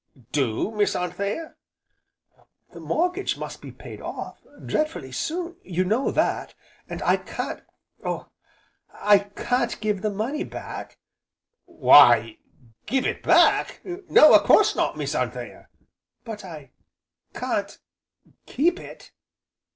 [0.31, 1.53] "Do, Miss Anthea?"
[2.73, 6.55] "The mortgage must be paid off dreadfully soon you know that,
[6.89, 7.61] and I can't
[8.03, 8.31] Oh,
[8.91, 10.97] I can't give the money back"
[11.65, 12.39] "Why
[12.87, 13.79] give it back!
[13.83, 15.67] No, a course not, Miss Anthea!"
[16.25, 16.71] "But I
[17.35, 17.77] can't
[18.47, 19.11] keep it!"